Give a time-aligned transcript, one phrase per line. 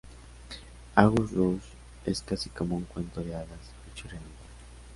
[0.97, 1.61] August Rush
[2.07, 4.31] es casi como un cuento de hadas hecho realidad.